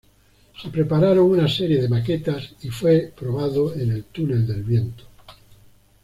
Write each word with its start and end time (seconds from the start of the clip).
Se 0.59 0.69
prepararon 0.71 1.29
una 1.31 1.47
serie 1.47 1.79
de 1.79 1.87
maquetas 1.87 2.55
y 2.63 2.69
fue 2.69 3.13
probado 3.15 3.75
en 3.75 3.91
el 3.91 4.05
túnel 4.05 4.47
de 4.47 4.59
viento. 4.63 5.03